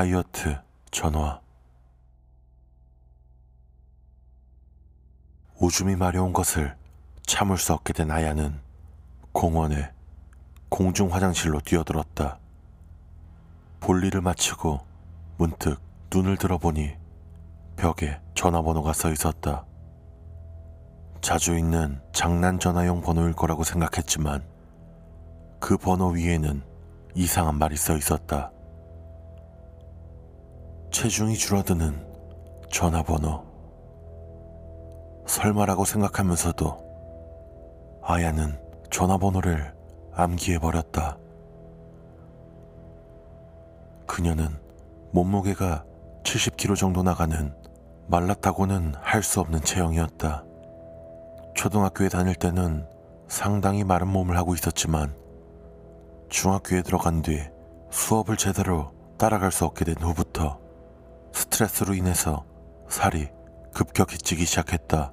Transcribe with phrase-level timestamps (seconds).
[0.00, 0.58] 다이어트
[0.90, 1.42] 전화
[5.58, 6.74] 오줌이 마려운 것을
[7.26, 8.58] 참을 수 없게 된 아야는
[9.32, 9.92] 공원에
[10.70, 12.38] 공중 화장실로 뛰어들었다.
[13.80, 14.80] 볼일을 마치고
[15.36, 15.78] 문득
[16.10, 16.96] 눈을 들어보니
[17.76, 19.66] 벽에 전화번호가 써 있었다.
[21.20, 24.48] 자주 있는 장난 전화용 번호일 거라고 생각했지만
[25.58, 26.62] 그 번호 위에는
[27.14, 28.50] 이상한 말이 써 있었다.
[30.90, 32.06] 체중이 줄어드는
[32.70, 33.44] 전화번호.
[35.26, 38.58] 설마라고 생각하면서도 아야는
[38.90, 39.72] 전화번호를
[40.12, 41.18] 암기해버렸다.
[44.06, 44.48] 그녀는
[45.12, 45.84] 몸무게가
[46.24, 47.54] 70kg 정도 나가는
[48.08, 50.44] 말랐다고는 할 수 없는 체형이었다.
[51.54, 52.86] 초등학교에 다닐 때는
[53.28, 55.14] 상당히 마른 몸을 하고 있었지만
[56.28, 57.40] 중학교에 들어간 뒤
[57.90, 60.58] 수업을 제대로 따라갈 수 없게 된 후부터
[61.32, 62.44] 스트레스로 인해서
[62.88, 63.28] 살이
[63.72, 65.12] 급격히 찌기 시작했다.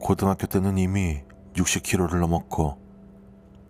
[0.00, 1.22] 고등학교 때는 이미
[1.54, 2.78] 60kg를 넘었고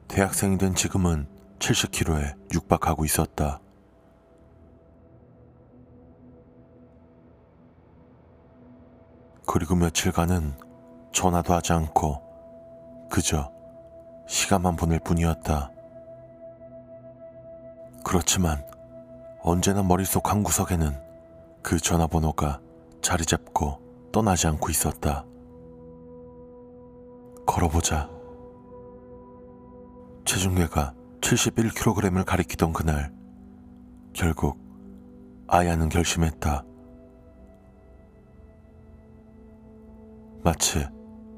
[0.08, 3.60] 대학생이 된 지금은 70kg에 육박하고 있었다.
[9.46, 10.54] 그리고 며칠간은
[11.12, 13.50] 전화도 하지 않고 그저
[14.26, 15.70] 시간만 보낼 뿐이었다.
[18.04, 18.64] 그렇지만
[19.46, 20.92] 언제나 머릿속 한 구석에는
[21.62, 22.60] 그 전화번호가
[23.00, 23.78] 자리 잡고
[24.10, 25.24] 떠나지 않고 있었다.
[27.46, 28.10] 걸어보자.
[30.24, 33.12] 체중계가 71kg을 가리키던 그날,
[34.12, 34.58] 결국
[35.46, 36.64] 아야는 결심했다.
[40.42, 40.84] 마치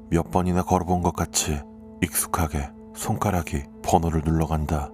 [0.09, 1.61] 몇 번이나 걸어본 것 같이
[2.01, 4.89] 익숙하게 손가락이 번호를 눌러간다.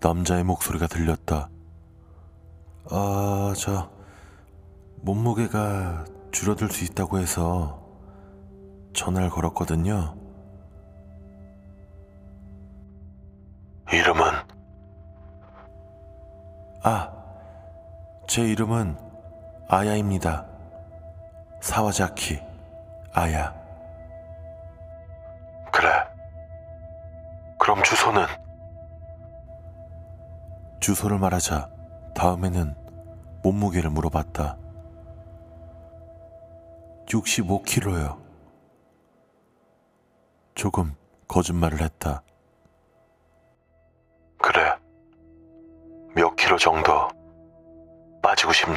[0.00, 1.50] 남자의 목소리가 들렸다.
[2.90, 3.90] 아, 저
[5.02, 7.82] 몸무게가 줄어들 수 있다고 해서
[8.94, 10.16] 전화를 걸었거든요.
[13.92, 14.22] 이름은?
[16.82, 17.12] 아,
[18.26, 18.96] 제 이름은
[19.68, 20.46] 아야입니다.
[21.60, 22.40] 사와자키
[23.12, 23.54] 아야.
[25.72, 25.88] 그래.
[27.58, 28.24] 그럼 주소는?
[30.90, 31.70] 주소를 말하자
[32.16, 32.74] 다음에는
[33.44, 34.58] 몸무게를 물어봤다.
[37.06, 38.20] 65kg요.
[40.56, 40.96] 조금
[41.28, 42.24] 거짓말을 했다.
[44.42, 44.74] 그래.
[46.16, 47.08] 몇 킬로 정도
[48.20, 48.76] 빠지고 싶니?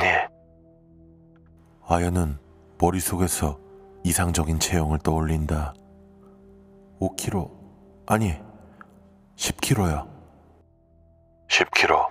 [1.87, 2.37] 아야는
[2.79, 3.57] 머릿속에서
[4.03, 5.73] 이상적인 체형을 떠올린다.
[6.99, 7.49] 5kg,
[8.05, 8.39] 아니,
[9.35, 10.07] 10kg야.
[11.47, 12.02] 10kg.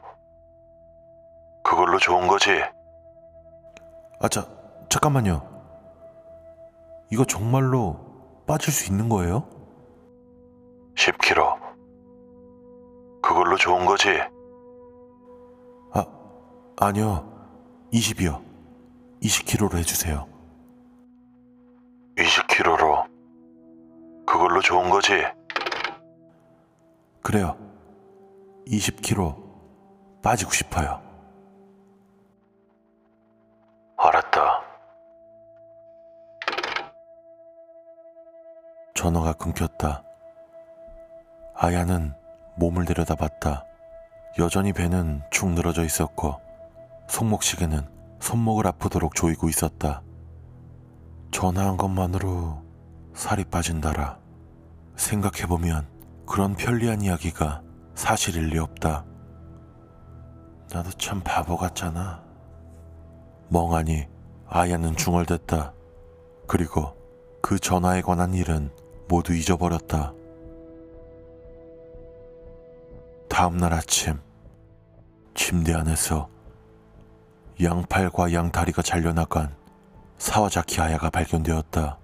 [1.72, 2.50] 그걸로 좋은 거지?
[4.21, 4.47] 아, 자,
[4.91, 5.41] 잠깐만요.
[7.10, 9.49] 이거 정말로 빠질 수 있는 거예요?
[10.94, 11.59] 10kg.
[13.22, 14.10] 그걸로 좋은 거지?
[15.94, 16.05] 아,
[16.78, 17.27] 아니요.
[17.91, 18.44] 20이요.
[19.22, 20.28] 20kg로 해주세요.
[22.19, 23.06] 20kg로.
[24.27, 25.12] 그걸로 좋은 거지?
[27.22, 27.56] 그래요.
[28.66, 31.12] 20kg 빠지고 싶어요.
[39.03, 40.05] 전화가 끊겼다.
[41.57, 42.15] 아야는
[42.55, 43.65] 몸을 들여다봤다.
[44.39, 46.41] 여전히 배는 축 늘어져 있었고
[47.09, 47.81] 손목시계는
[48.21, 50.03] 손목을 아프도록 조이고 있었다.
[51.33, 52.63] 전화한 것만으로
[53.13, 54.21] 살이 빠진다라.
[54.95, 55.89] 생각해보면
[56.25, 57.60] 그런 편리한 이야기가
[57.97, 59.05] 사실일 리 없다.
[60.72, 62.22] 나도 참 바보 같잖아.
[63.48, 64.07] 멍하니
[64.47, 65.75] 아야는 중얼댔다.
[66.47, 66.97] 그리고
[67.43, 68.71] 그 전화에 관한 일은
[69.12, 70.14] 모두 잊어버렸다.
[73.28, 74.18] 다음날 아침
[75.34, 76.30] 침대 안에서
[77.62, 79.54] 양팔과 양다리가 잘려나간
[80.16, 81.98] 사와자키 아야가 발견되었다.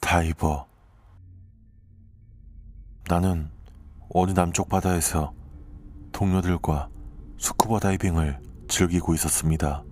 [0.00, 0.66] 다이버.
[3.10, 3.50] 나는
[4.08, 5.41] 어느 남쪽 바다에서
[6.22, 6.88] 동료들과
[7.36, 8.38] 스쿠버 다이빙을
[8.68, 9.82] 즐기고 있었습니다.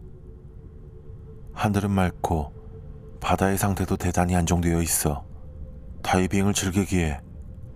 [1.55, 2.53] 하늘은 맑고
[3.21, 5.27] 바다의 상태도 대단히 안정되어 있어
[6.05, 7.21] 다이빙을 즐기기에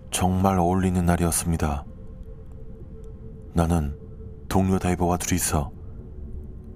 [0.09, 1.83] 정말 어울리는 날이었습니다.
[3.53, 3.99] 나는
[4.47, 5.73] 동료 다이버와 둘이서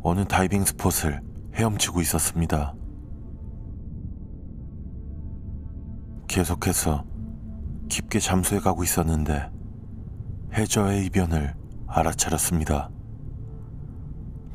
[0.04, 1.22] 어느 다이빙 스폿을
[1.56, 2.76] 헤엄치고 있었습니다.
[6.28, 7.06] 계속해서
[7.88, 9.50] 깊게 잠수해 가고 있었는데
[10.52, 11.59] 해저의 이변을
[11.90, 12.90] 알아차렸습니다.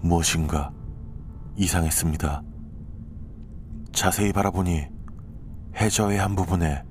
[0.01, 0.71] 무엇인가
[1.57, 2.43] 이상했습니다.
[3.93, 4.87] 자세히 바라보니
[5.77, 6.85] 해저의 한 부분에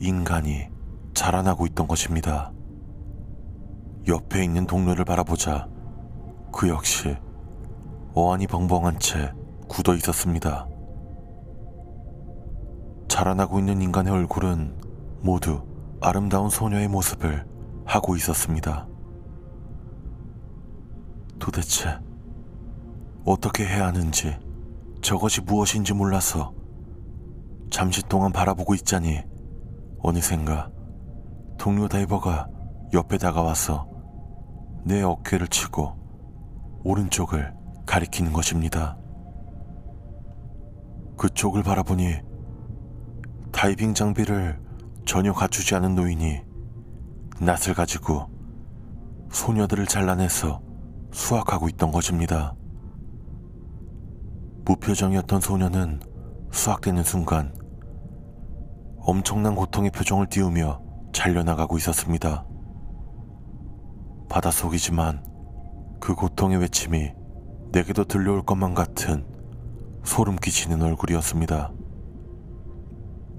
[0.00, 0.68] 인간이
[1.12, 2.52] 자라나고 있던 것입니다.
[4.08, 5.68] 옆에 있는 동료를 바라보자
[6.50, 7.16] 그 역시
[8.14, 9.32] 어안이 벙벙한 채
[9.68, 10.66] 굳어 있었습니다.
[13.08, 14.74] 자라나고 있는 인간의 얼굴은
[15.20, 15.62] 모두
[16.00, 17.46] 아름다운 소녀의 모습을
[17.84, 18.88] 하고 있었습니다.
[21.38, 21.98] 도대체
[23.24, 24.38] 어떻게 해야 하는지
[25.02, 26.54] 저것이 무엇인지 몰라서
[27.70, 29.22] 잠시 동안 바라보고 있자니
[29.98, 30.70] 어느샌가
[31.58, 32.48] 동료 다이버가
[32.92, 33.88] 옆에 다가와서
[34.84, 35.96] 내 어깨를 치고
[36.84, 37.54] 오른쪽을
[37.86, 38.96] 가리키는 것입니다.
[41.16, 42.20] 그쪽을 바라보니
[43.52, 44.60] 다이빙 장비를
[45.06, 46.42] 전혀 갖추지 않은 노인이
[47.40, 48.28] 낫을 가지고
[49.30, 50.60] 소녀들을 잘라내서
[51.14, 52.54] 수확하고 있던 것입니다.
[54.64, 56.00] 무표정이었던 소녀는
[56.50, 57.54] 수확되는 순간
[58.98, 60.82] 엄청난 고통의 표정을 띄우며
[61.12, 62.44] 잘려나가고 있었습니다.
[64.28, 65.24] 바닷속이지만
[66.00, 67.12] 그 고통의 외침이
[67.70, 69.24] 내게도 들려올 것만 같은
[70.02, 71.72] 소름 끼치는 얼굴이었습니다.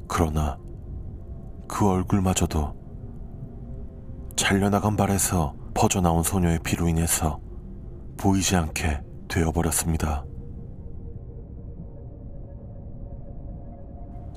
[0.07, 0.57] 그러나
[1.67, 2.73] 그 얼굴마저도
[4.37, 7.39] 잘려나간 발에서 퍼져나온 소녀의 피로 인해서
[8.17, 10.25] 보이지 않게 되어버렸습니다.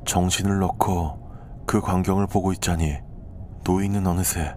[0.06, 1.28] 정신을 넣고
[1.66, 2.96] 그 광경을 보고 있자니
[3.64, 4.54] 노인은 어느새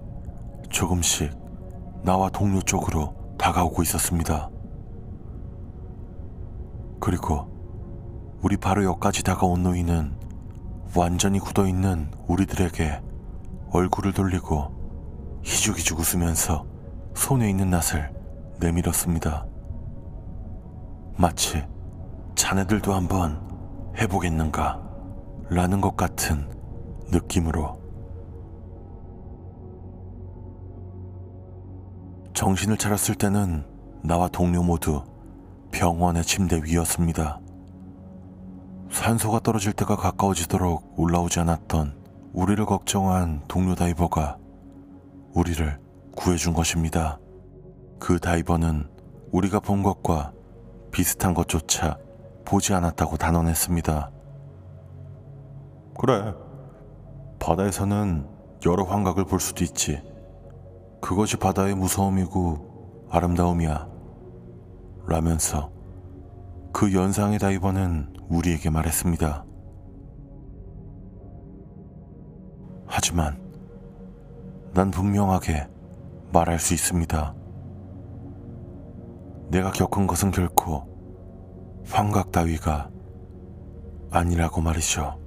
[0.69, 1.31] 조금씩
[2.03, 4.49] 나와 동료 쪽으로 다가오고 있었습니다.
[6.99, 7.51] 그리고
[8.41, 10.17] 우리 바로 옆까지 다가온 노인은
[10.95, 13.01] 완전히 굳어 있는 우리들에게
[13.71, 16.65] 얼굴을 돌리고 희죽희죽 웃으면서
[17.15, 18.20] 손에 있는 낫을
[18.61, 19.45] 내밀었습니다.
[21.17, 21.63] 마치
[22.35, 23.41] 자네들도 한번
[23.97, 24.81] 해보겠는가
[25.49, 26.47] 라는 것 같은
[27.11, 27.81] 느낌으로
[32.33, 33.65] 정신을 차렸을 때는
[34.03, 35.03] 나와 동료 모두
[35.71, 37.39] 병원의 침대 위였습니다.
[38.89, 41.99] 산소가 떨어질 때가 가까워지도록 올라오지 않았던
[42.33, 44.37] 우리를 걱정한 동료 다이버가
[45.33, 45.79] 우리를
[46.15, 47.20] 구해준 것입니다.
[48.01, 48.89] 그 다이버는
[49.31, 50.33] 우리가 본 것과
[50.89, 51.99] 비슷한 것조차
[52.45, 54.11] 보지 않았다고 단언했습니다.
[55.99, 56.33] 그래.
[57.39, 58.27] 바다에서는
[58.65, 60.01] 여러 환각을 볼 수도 있지.
[60.99, 63.87] 그것이 바다의 무서움이고 아름다움이야.
[65.05, 65.71] 라면서
[66.73, 69.45] 그 연상의 다이버는 우리에게 말했습니다.
[72.87, 73.39] 하지만
[74.73, 75.67] 난 분명하게
[76.33, 77.40] 말할 수 있습니다.
[79.51, 80.87] 내가 겪은 것은 결코
[81.85, 82.89] 환각 따위가
[84.09, 85.20] 아니라고 말이죠.